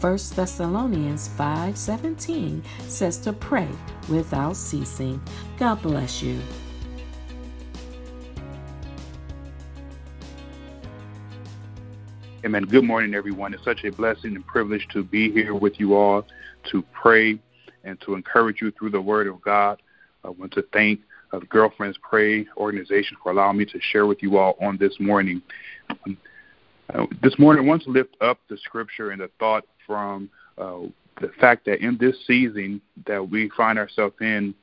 [0.00, 3.68] 1 Thessalonians 5:17 says to pray
[4.08, 5.20] without ceasing.
[5.58, 6.40] God bless you.
[12.46, 12.64] Amen.
[12.64, 13.52] Good morning, everyone.
[13.52, 16.26] It's such a blessing and privilege to be here with you all
[16.70, 17.38] to pray
[17.84, 19.82] and to encourage you through the Word of God.
[20.24, 24.22] I want to thank uh, the Girlfriends Pray organization for allowing me to share with
[24.22, 25.42] you all on this morning.
[25.90, 26.16] Um,
[26.94, 30.82] uh, this morning, I want to lift up the scripture and the thought from uh,
[31.20, 34.54] the fact that in this season that we find ourselves in,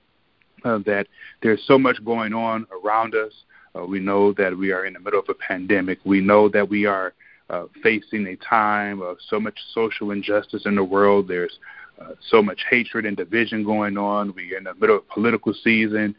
[0.63, 1.05] uh, that
[1.43, 3.33] there's so much going on around us.
[3.75, 5.99] Uh, we know that we are in the middle of a pandemic.
[6.05, 7.13] We know that we are
[7.49, 11.27] uh, facing a time of so much social injustice in the world.
[11.27, 11.59] There's
[12.01, 14.33] uh, so much hatred and division going on.
[14.33, 16.15] We're in the middle of a political season.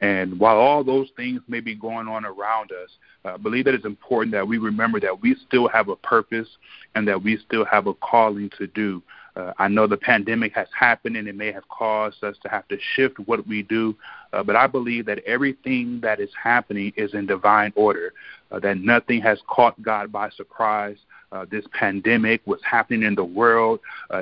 [0.00, 2.90] And while all those things may be going on around us,
[3.24, 6.48] I uh, believe that it's important that we remember that we still have a purpose
[6.94, 9.02] and that we still have a calling to do.
[9.34, 12.66] Uh, I know the pandemic has happened and it may have caused us to have
[12.68, 13.96] to shift what we do,
[14.32, 18.14] uh, but I believe that everything that is happening is in divine order,
[18.50, 20.96] uh, that nothing has caught God by surprise.
[21.30, 23.80] Uh, this pandemic, what's happening in the world,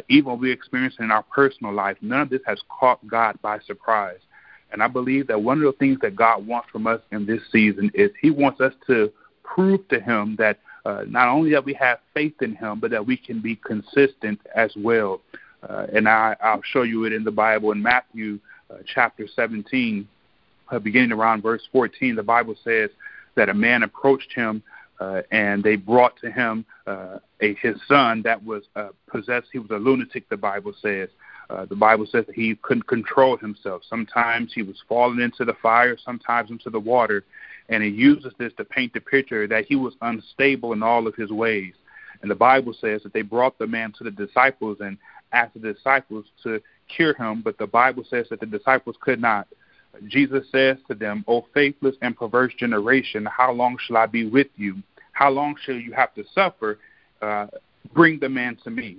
[0.09, 3.61] even what we experience in our personal life, none of this has caught God by
[3.61, 4.19] surprise.
[4.73, 7.41] And I believe that one of the things that God wants from us in this
[7.53, 9.13] season is He wants us to
[9.43, 13.07] prove to Him that uh, not only that we have faith in Him, but that
[13.07, 15.21] we can be consistent as well.
[15.69, 18.39] Uh, and I, I'll show you it in the Bible in Matthew
[18.71, 20.07] uh, chapter 17,
[20.71, 22.17] uh, beginning around verse 14.
[22.17, 22.91] The Bible says
[23.35, 24.63] that a man approached him
[25.01, 29.49] uh, and they brought to him uh, a, his son that was uh, possessed.
[29.53, 31.09] He was a lunatic, the Bible says.
[31.49, 33.83] Uh, the Bible says that he couldn't control himself.
[33.89, 37.25] Sometimes he was falling into the fire, sometimes into the water,
[37.69, 41.15] and he uses this to paint the picture that he was unstable in all of
[41.15, 41.75] his ways.
[42.23, 44.99] And the Bible says that they brought the man to the disciples and
[45.33, 49.47] asked the disciples to cure him, but the Bible says that the disciples could not.
[50.09, 54.49] Jesus says to them, O faithless and perverse generation, how long shall I be with
[54.57, 54.83] you?
[55.13, 56.79] How long shall you have to suffer?
[57.23, 57.47] Uh,
[57.95, 58.99] bring the man to me.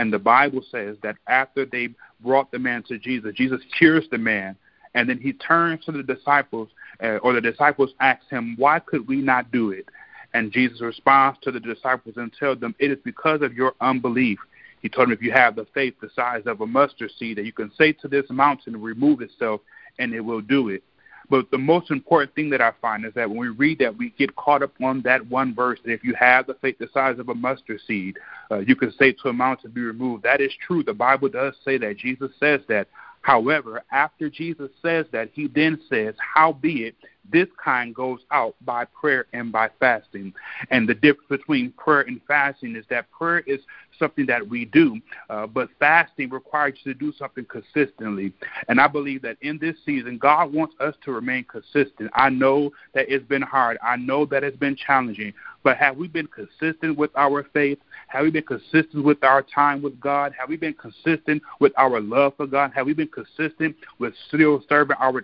[0.00, 1.90] And the Bible says that after they
[2.20, 4.56] brought the man to Jesus, Jesus cures the man.
[4.94, 6.70] And then he turns to the disciples,
[7.04, 9.84] uh, or the disciples ask him, Why could we not do it?
[10.32, 14.38] And Jesus responds to the disciples and tells them, It is because of your unbelief.
[14.80, 17.44] He told them, If you have the faith the size of a mustard seed, that
[17.44, 19.60] you can say to this mountain, Remove itself,
[19.98, 20.82] and it will do it.
[21.30, 24.10] But the most important thing that I find is that when we read that, we
[24.18, 27.20] get caught up on that one verse that if you have the faith the size
[27.20, 28.18] of a mustard seed,
[28.50, 30.24] uh, you can say to a mountain be removed.
[30.24, 30.82] That is true.
[30.82, 31.98] The Bible does say that.
[31.98, 32.88] Jesus says that.
[33.22, 36.96] However, after Jesus says that, he then says, Howbeit,
[37.30, 40.32] this kind goes out by prayer and by fasting.
[40.70, 43.60] And the difference between prayer and fasting is that prayer is
[43.98, 44.98] something that we do,
[45.28, 48.32] uh, but fasting requires you to do something consistently.
[48.68, 52.10] And I believe that in this season, God wants us to remain consistent.
[52.14, 56.08] I know that it's been hard, I know that it's been challenging, but have we
[56.08, 57.78] been consistent with our faith?
[58.08, 60.32] Have we been consistent with our time with God?
[60.38, 62.72] Have we been consistent with our love for God?
[62.74, 65.22] Have we been consistent with still serving our our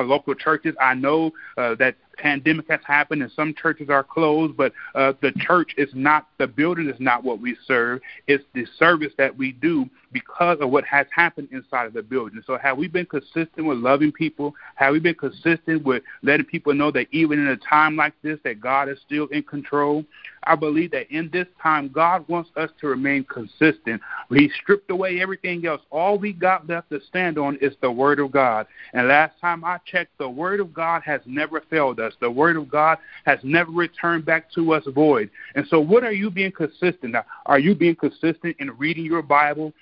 [0.00, 0.74] local churches.
[0.80, 5.32] I know uh, that pandemic has happened and some churches are closed, but uh, the
[5.38, 8.00] church is not, the building is not what we serve.
[8.26, 12.42] It's the service that we do because of what has happened inside of the building.
[12.46, 14.54] So have we been consistent with loving people?
[14.74, 18.38] Have we been consistent with letting people know that even in a time like this
[18.44, 20.04] that God is still in control?
[20.44, 24.02] I believe that in this time God wants us to remain consistent.
[24.30, 25.80] He stripped away everything else.
[25.90, 28.66] All we got left to stand on is the word of God.
[28.92, 32.01] And last time I checked, the word of God has never failed us.
[32.20, 35.30] The word of God has never returned back to us void.
[35.54, 37.12] And so what are you being consistent?
[37.12, 39.72] Now, are you being consistent in reading your Bible?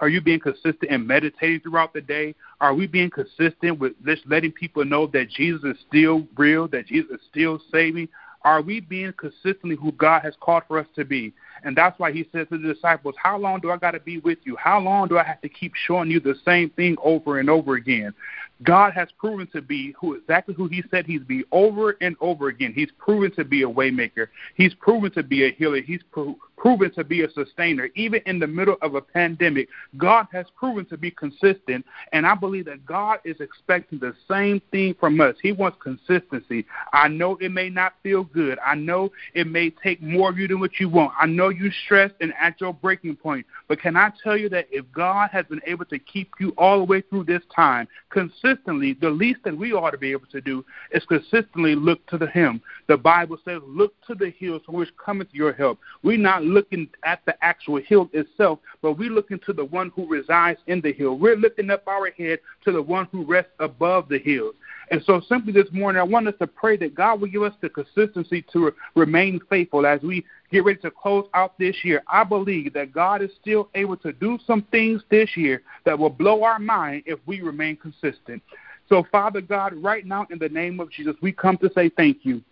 [0.00, 2.34] Are you being consistent in meditating throughout the day?
[2.60, 6.86] Are we being consistent with just letting people know that Jesus is still real, that
[6.86, 8.08] Jesus is still saving?
[8.42, 11.32] Are we being consistently who God has called for us to be?
[11.64, 14.18] And that's why he says to the disciples, How long do I got to be
[14.18, 14.56] with you?
[14.56, 17.74] How long do I have to keep showing you the same thing over and over
[17.74, 18.14] again?
[18.62, 22.48] God has proven to be who exactly who He said He's be over and over
[22.48, 22.72] again.
[22.74, 24.28] He's proven to be a waymaker.
[24.56, 25.80] He's proven to be a healer.
[25.80, 27.88] He's pro- proven to be a sustainer.
[27.94, 31.86] Even in the middle of a pandemic, God has proven to be consistent.
[32.12, 35.36] And I believe that God is expecting the same thing from us.
[35.40, 36.66] He wants consistency.
[36.92, 38.58] I know it may not feel good.
[38.64, 41.12] I know it may take more of you than what you want.
[41.18, 43.46] I know you stressed and at your breaking point.
[43.68, 46.78] But can I tell you that if God has been able to keep you all
[46.78, 50.40] the way through this time, consistently, the least that we ought to be able to
[50.40, 52.60] do is consistently look to the Him.
[52.88, 55.78] The Bible says, Look to the hills from which cometh your help.
[56.02, 60.08] We're not looking at the actual hill itself, but we're looking to the one who
[60.08, 61.18] resides in the hill.
[61.18, 64.54] We're lifting up our head to the one who rests above the hills.
[64.90, 67.52] And so, simply this morning, I want us to pray that God will give us
[67.60, 72.02] the consistency to remain faithful as we get ready to close out this year.
[72.08, 76.10] I believe that God is still able to do some things this year that will
[76.10, 78.42] blow our mind if we remain consistent.
[78.88, 82.18] So, Father God, right now, in the name of Jesus, we come to say thank
[82.22, 82.42] you.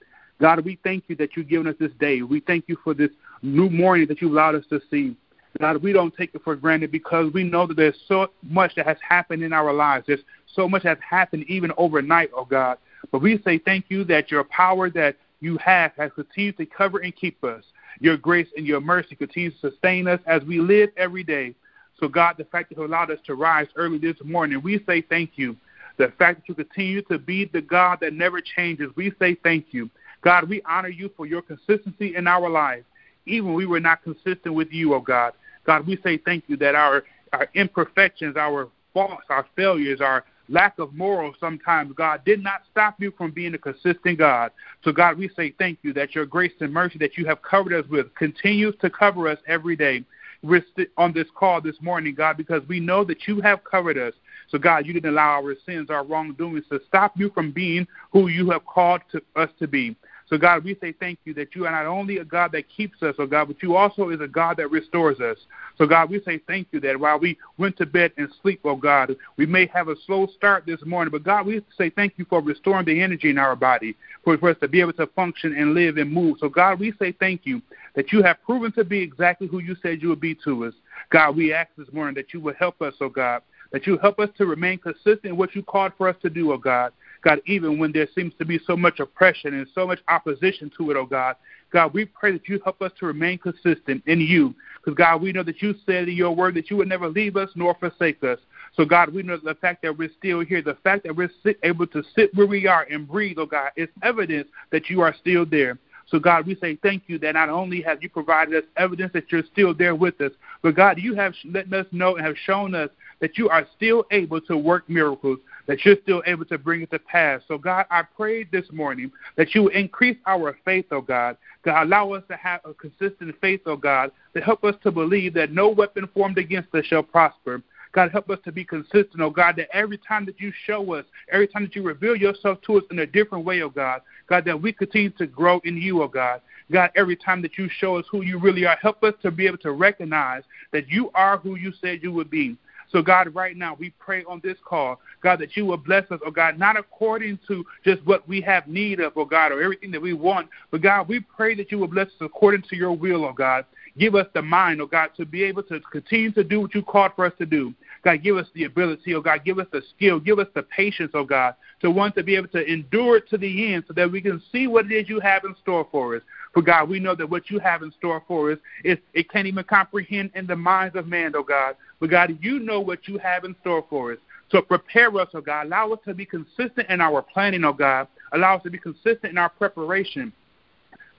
[0.41, 2.23] God, we thank you that you've given us this day.
[2.23, 3.11] We thank you for this
[3.43, 5.17] new morning that you've allowed us to see.
[5.59, 8.87] God, we don't take it for granted because we know that there's so much that
[8.87, 10.05] has happened in our lives.
[10.07, 10.21] There's
[10.55, 12.77] so much that has happened even overnight, oh God.
[13.11, 16.99] But we say thank you that your power that you have has continued to cover
[16.99, 17.65] and keep us.
[18.01, 21.55] Your grace and your mercy continues to sustain us as we live every day.
[21.99, 25.01] So, God, the fact that you allowed us to rise early this morning, we say
[25.01, 25.57] thank you.
[25.97, 29.67] The fact that you continue to be the God that never changes, we say thank
[29.71, 29.89] you.
[30.23, 32.85] God, we honor you for your consistency in our lives,
[33.27, 35.33] even we were not consistent with you, oh God.
[35.65, 40.79] God, we say thank you that our, our imperfections, our faults, our failures, our lack
[40.79, 44.53] of morals sometimes, God, did not stop you from being a consistent God.
[44.85, 47.73] So, God, we say thank you that your grace and mercy that you have covered
[47.73, 50.05] us with continues to cover us every day.
[50.43, 50.63] We're
[50.97, 54.15] on this call this morning, God, because we know that you have covered us.
[54.51, 58.29] So, God, you didn't allow our sins, our wrongdoings to stop you from being who
[58.29, 59.97] you have called to us to be.
[60.29, 63.01] So, God, we say thank you that you are not only a God that keeps
[63.03, 65.39] us, oh God, but you also is a God that restores us.
[65.79, 68.75] So, God, we say thank you that while we went to bed and sleep, oh
[68.75, 72.25] God, we may have a slow start this morning, but God, we say thank you
[72.29, 73.95] for restoring the energy in our body
[74.25, 76.39] for, for us to be able to function and live and move.
[76.41, 77.63] So, God, we say thank you
[77.95, 80.75] that you have proven to be exactly who you said you would be to us.
[81.11, 83.43] God, we ask this morning that you will help us, oh God,
[83.77, 86.51] that you help us to remain consistent in what you called for us to do,
[86.51, 86.95] oh God.
[87.21, 90.91] God, even when there seems to be so much oppression and so much opposition to
[90.91, 91.37] it, oh God,
[91.75, 94.55] God, we pray that you help us to remain consistent in you.
[94.83, 97.37] Because, God, we know that you said in your word that you would never leave
[97.37, 98.39] us nor forsake us.
[98.77, 101.59] So, God, we know the fact that we're still here, the fact that we're sit,
[101.63, 105.15] able to sit where we are and breathe, oh God, is evidence that you are
[105.21, 105.79] still there.
[106.09, 109.33] So, God, we say thank you that not only have you provided us evidence that
[109.33, 110.33] you're still there with us,
[110.63, 112.91] but, God, you have let us know and have shown us
[113.21, 116.91] that you are still able to work miracles that you're still able to bring it
[116.91, 117.43] to pass.
[117.49, 121.37] So, God, I pray this morning that you increase our faith, oh God.
[121.65, 125.35] God, allow us to have a consistent faith, oh God, to help us to believe
[125.35, 127.63] that no weapon formed against us shall prosper.
[127.93, 131.05] God, help us to be consistent, oh God, that every time that you show us,
[131.33, 134.45] every time that you reveal yourself to us in a different way, oh God, God,
[134.45, 136.41] that we continue to grow in you, oh God.
[136.71, 139.47] God, every time that you show us who you really are, help us to be
[139.47, 140.43] able to recognize
[140.73, 142.57] that you are who you said you would be.
[142.93, 146.21] So, God, right now, we pray on this call, God, that you will bless us,
[146.25, 149.91] oh God, not according to just what we have need of, oh God, or everything
[149.93, 152.93] that we want, but God, we pray that you will bless us according to your
[152.93, 153.65] will, oh God.
[153.99, 156.83] Give us the mind, oh God, to be able to continue to do what you
[156.83, 157.73] called for us to do.
[158.05, 161.13] God, give us the ability, oh God, give us the skill, give us the patience,
[161.15, 164.11] oh God, to want to be able to endure it to the end so that
[164.11, 166.23] we can see what it is you have in store for us.
[166.57, 169.47] For God, we know that what you have in store for us is it can't
[169.47, 171.77] even comprehend in the minds of man, oh God.
[172.01, 174.19] But God, you know what you have in store for us.
[174.51, 175.67] So prepare us, oh God.
[175.67, 178.09] Allow us to be consistent in our planning, oh God.
[178.33, 180.33] Allow us to be consistent in our preparation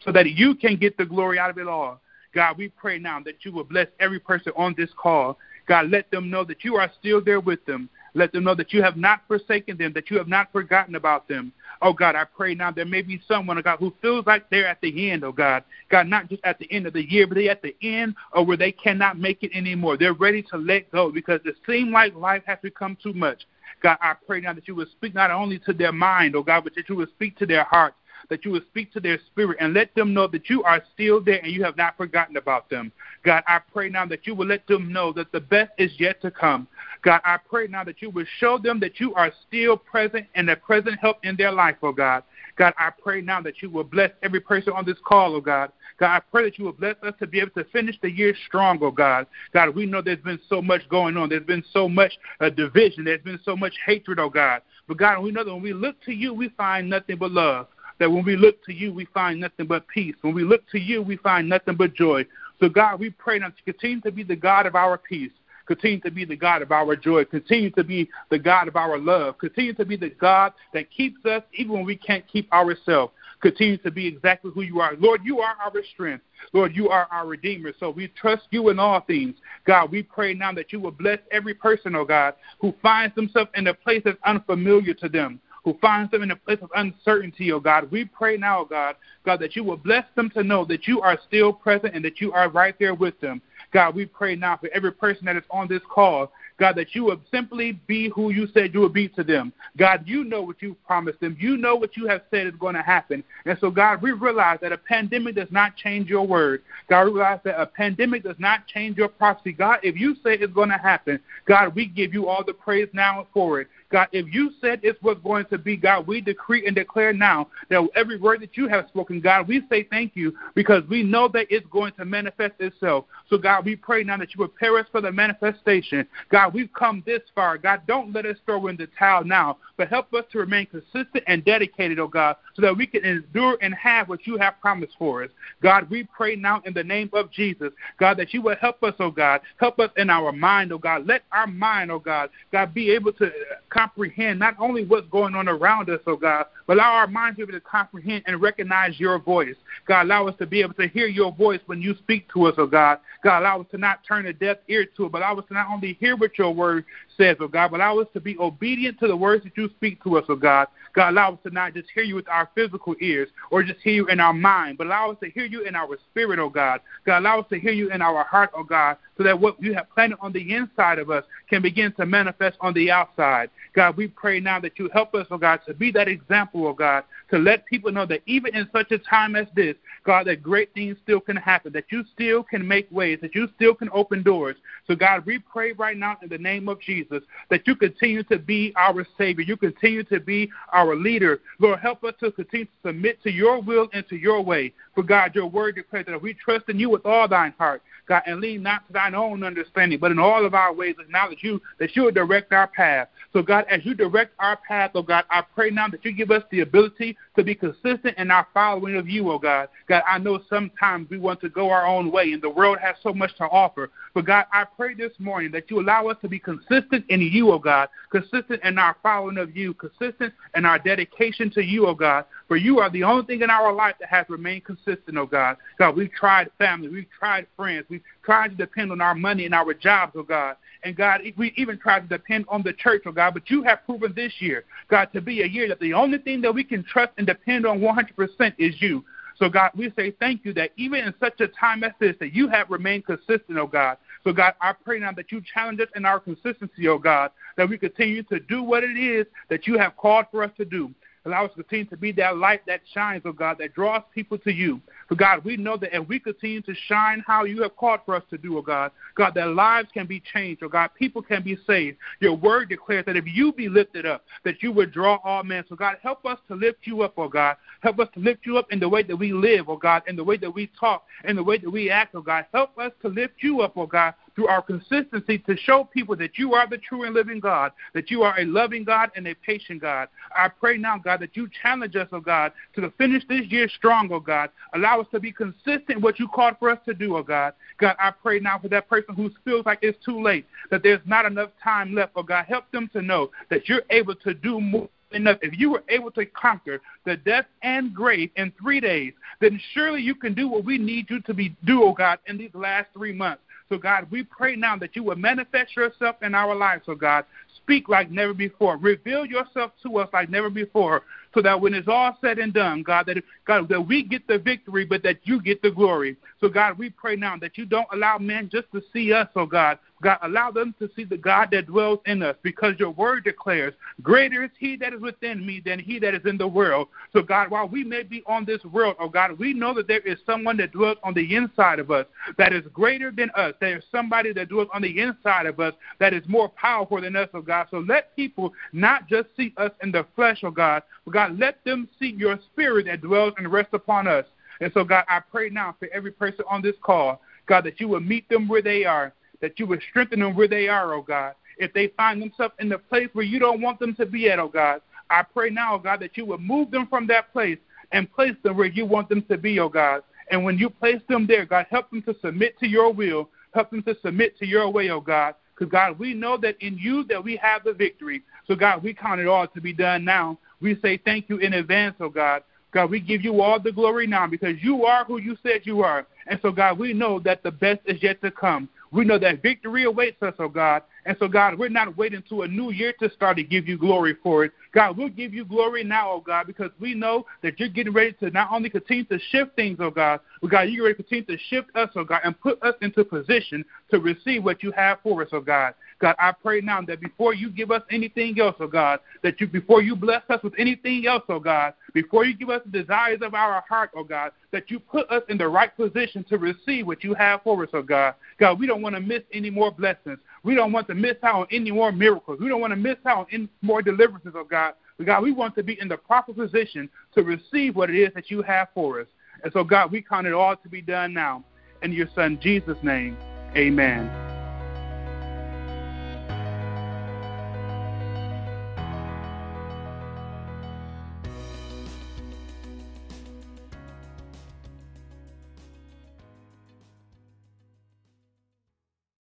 [0.04, 2.00] so that you can get the glory out of it all.
[2.34, 5.38] God, we pray now that you will bless every person on this call.
[5.68, 7.90] God, let them know that you are still there with them.
[8.14, 11.28] Let them know that you have not forsaken them, that you have not forgotten about
[11.28, 11.52] them.
[11.82, 14.68] Oh God, I pray now there may be someone, oh God, who feels like they're
[14.68, 15.64] at the end, oh God.
[15.90, 18.48] God, not just at the end of the year, but they're at the end of
[18.48, 19.98] where they cannot make it anymore.
[19.98, 23.46] They're ready to let go because it seems like life has become too much.
[23.84, 26.64] God, I pray now that you will speak not only to their mind, oh God,
[26.64, 27.96] but that you will speak to their hearts
[28.30, 31.22] that you would speak to their spirit and let them know that you are still
[31.22, 32.92] there and you have not forgotten about them.
[33.24, 36.22] God, I pray now that you will let them know that the best is yet
[36.22, 36.68] to come.
[37.02, 40.50] God, I pray now that you will show them that you are still present and
[40.50, 42.24] a present help in their life, oh God.
[42.58, 45.72] God, I pray now that you will bless every person on this call, oh God.
[46.00, 48.36] God, I pray that you will bless us to be able to finish the year
[48.48, 49.28] strong, oh God.
[49.54, 51.30] God, we know there's been so much going on.
[51.30, 53.04] There's been so much uh, division.
[53.04, 54.62] There's been so much hatred, oh God.
[54.88, 57.68] But God, we know that when we look to you, we find nothing but love.
[58.00, 60.16] That when we look to you, we find nothing but peace.
[60.22, 62.26] When we look to you, we find nothing but joy.
[62.60, 65.32] So, God, we pray now to continue to be the God of our peace.
[65.68, 67.26] Continue to be the God of our joy.
[67.26, 69.38] Continue to be the God of our love.
[69.38, 73.12] Continue to be the God that keeps us even when we can't keep ourselves.
[73.42, 74.96] Continue to be exactly who you are.
[74.98, 76.24] Lord, you are our strength.
[76.54, 77.74] Lord, you are our Redeemer.
[77.80, 79.36] So we trust you in all things.
[79.66, 83.52] God, we pray now that you will bless every person, oh God, who finds themselves
[83.56, 87.52] in a place that's unfamiliar to them who finds them in a place of uncertainty,
[87.52, 87.92] oh God.
[87.92, 88.96] We pray now, God,
[89.26, 92.22] God, that you will bless them to know that you are still present and that
[92.22, 93.42] you are right there with them.
[93.74, 97.04] God, we pray now for every person that is on this call, God, that you
[97.04, 99.52] would simply be who you said you would be to them.
[99.76, 101.36] God, you know what you promised them.
[101.38, 103.22] You know what you have said is going to happen.
[103.46, 106.64] And so, God, we realize that a pandemic does not change your word.
[106.90, 109.52] God, we realize that a pandemic does not change your prophecy.
[109.52, 112.88] God, if you say it's going to happen, God, we give you all the praise
[112.94, 113.68] now and for it.
[113.90, 117.48] God, if you said it's what's going to be, God, we decree and declare now
[117.70, 121.30] that every word that you have spoken, God, we say thank you because we know
[121.30, 123.06] that it's going to manifest itself.
[123.30, 126.06] So, God, we pray now that you prepare us for the manifestation.
[126.30, 127.58] God, we've come this far.
[127.58, 131.24] God, don't let us throw in the towel now, but help us to remain consistent
[131.28, 134.94] and dedicated, oh God, so that we can endure and have what you have promised
[135.00, 135.30] for us.
[135.62, 138.96] God, we pray now in the name of Jesus, God, that you will help us,
[139.00, 139.42] oh God.
[139.58, 141.08] Help us in our mind, oh God.
[141.08, 143.32] Let our mind, oh God, God, be able to
[143.78, 147.46] comprehend not only what's going on around us, oh God, but allow our minds to
[147.46, 149.56] be able to comprehend and recognize your voice.
[149.88, 152.56] God, allow us to be able to hear your voice when you speak to us,
[152.58, 153.00] oh God.
[153.24, 155.54] God, allow us to not turn a deaf ear to it, but allow us to
[155.54, 156.86] not only hear what your word
[157.18, 160.02] says, oh God, but allow us to be obedient to the words that you speak
[160.04, 160.68] to us, oh God.
[160.94, 163.94] God, allow us to not just hear you with our physical ears or just hear
[163.94, 166.82] you in our mind, but allow us to hear you in our spirit, oh God.
[167.06, 169.74] God, allow us to hear you in our heart, oh God, so that what you
[169.74, 173.50] have planted on the inside of us can begin to manifest on the outside.
[173.74, 176.74] God, we pray now that you help us, oh God, to be that example, oh
[176.74, 180.42] God, to let people know that even in such a time as this, God, that
[180.42, 183.90] great things still can happen, that you still can make ways, that you still can
[183.94, 184.56] open doors.
[184.88, 188.40] So, God, we pray right now in the name of Jesus that you continue to
[188.40, 189.44] be our Savior.
[189.44, 191.42] You continue to be our leader.
[191.60, 194.74] Lord, help us to continue to submit to your will and to your way.
[194.96, 198.24] For, God, your word declares that we trust in you with all thine heart God,
[198.26, 201.62] and lean not to thine own understanding, but in all of our ways acknowledge you
[201.80, 203.10] that you will direct our path.
[203.34, 206.32] So, God, as you direct our path, oh God, I pray now that you give
[206.32, 209.70] us the ability to be consistent in our following of you, oh God.
[209.88, 212.96] God, I know sometimes we want to go our own way, and the world has
[213.02, 213.92] so much to offer.
[214.14, 217.52] But, God, I pray this morning that you allow us to be consistent in you,
[217.52, 221.94] oh God, consistent in our following of you, consistent in our dedication to you, oh
[221.94, 222.26] God.
[222.48, 225.58] For you are the only thing in our life that has remained consistent, oh God.
[225.78, 229.54] God, we've tried family, we've tried friends, we've tried to depend on our money and
[229.54, 230.56] our jobs, oh God.
[230.84, 233.86] And God, we even tried to depend on the church, oh God, but you have
[233.86, 236.84] proven this year, God, to be a year that the only thing that we can
[236.84, 239.04] trust and depend on 100% is you.
[239.38, 242.34] So, God, we say thank you that even in such a time as this, that
[242.34, 243.98] you have remained consistent, oh God.
[244.24, 247.70] So, God, I pray now that you challenge us in our consistency, oh God, that
[247.70, 250.92] we continue to do what it is that you have called for us to do.
[251.28, 254.38] Allow us to continue to be that light that shines, oh God, that draws people
[254.38, 254.80] to you.
[255.10, 258.16] For God, we know that if we continue to shine how you have called for
[258.16, 261.44] us to do, oh God, God, that lives can be changed, oh God, people can
[261.44, 261.98] be saved.
[262.22, 265.66] Your word declares that if you be lifted up, that you would draw all men.
[265.68, 267.58] So God, help us to lift you up, oh God.
[267.82, 270.16] Help us to lift you up in the way that we live, oh God, in
[270.16, 272.46] the way that we talk, in the way that we act, oh God.
[272.54, 276.38] Help us to lift you up, oh God, through our consistency to show people that
[276.38, 279.34] you are the true and living God, that you are a loving God and a
[279.34, 280.10] patient God.
[280.36, 284.10] I pray now, God, that you challenge us, oh God, to finish this year strong,
[284.12, 284.52] oh God.
[284.76, 287.54] Allow us to be consistent in what you called for us to do, oh God.
[287.80, 291.02] God, I pray now for that person who feels like it's too late, that there's
[291.04, 292.46] not enough time left, oh God.
[292.46, 295.38] Help them to know that you're able to do more enough.
[295.42, 300.02] If you were able to conquer the death and grave in three days, then surely
[300.02, 302.90] you can do what we need you to be do, oh God, in these last
[302.94, 303.42] three months.
[303.70, 307.26] So, God, we pray now that you will manifest yourself in our lives, oh God.
[307.58, 308.78] Speak like never before.
[308.78, 311.04] Reveal yourself to us like never before
[311.38, 314.40] so that when it's all said and done, God, that God that we get the
[314.40, 316.18] victory, but that you get the glory.
[316.42, 319.46] So God, we pray now that you don't allow men just to see us, oh
[319.46, 323.24] God, God, allow them to see the God that dwells in us because your word
[323.24, 326.88] declares, Greater is he that is within me than he that is in the world.
[327.14, 330.02] So, God, while we may be on this world, oh God, we know that there
[330.02, 332.06] is someone that dwells on the inside of us
[332.38, 333.54] that is greater than us.
[333.60, 337.16] There is somebody that dwells on the inside of us that is more powerful than
[337.16, 337.68] us, oh God.
[337.72, 341.64] So let people not just see us in the flesh, oh God, but God, let
[341.64, 344.26] them see your spirit that dwells and rests upon us.
[344.62, 347.88] And so, God, I pray now for every person on this call, God, that you
[347.88, 351.02] will meet them where they are that you will strengthen them where they are, oh
[351.02, 351.36] God.
[351.58, 354.40] If they find themselves in the place where you don't want them to be at,
[354.40, 357.58] oh God, I pray now, oh God, that you will move them from that place
[357.92, 360.04] and place them where you want them to be, oh God.
[360.30, 363.72] And when you place them there, God, help them to submit to your will, help
[363.72, 365.36] them to submit to your way, oh God.
[365.56, 368.22] Because God, we know that in you that we have the victory.
[368.48, 370.38] So God, we count it all to be done now.
[370.62, 372.44] We say thank you in advance, oh God.
[372.72, 375.82] God, we give you all the glory now because you are who you said you
[375.84, 376.06] are.
[376.28, 378.68] And so, God, we know that the best is yet to come.
[378.92, 380.84] We know that victory awaits us, oh God.
[381.08, 383.78] And so, God, we're not waiting to a new year to start to give you
[383.78, 384.52] glory for it.
[384.74, 388.12] God, we'll give you glory now, oh God, because we know that you're getting ready
[388.20, 391.38] to not only continue to shift things, oh God, but God, you're ready to continue
[391.38, 394.98] to shift us, oh God, and put us into position to receive what you have
[395.02, 395.76] for us, oh God.
[396.00, 399.48] God, I pray now that before you give us anything else, oh God, that you
[399.48, 403.20] before you bless us with anything else, oh God, before you give us the desires
[403.24, 406.86] of our heart, oh God, that you put us in the right position to receive
[406.86, 408.14] what you have for us, oh God.
[408.40, 410.20] God, we don't want to miss any more blessings.
[410.48, 412.40] We don't want to miss out on any more miracles.
[412.40, 414.76] We don't want to miss out on any more deliverances, oh God.
[415.04, 418.32] God, we want to be in the proper position to receive what it is that
[418.32, 419.08] you have for us.
[419.44, 421.44] And so, God, we count it all to be done now.
[421.84, 423.18] In your Son, Jesus' name,
[423.58, 424.27] amen.